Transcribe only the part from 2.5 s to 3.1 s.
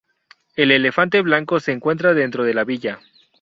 la villa.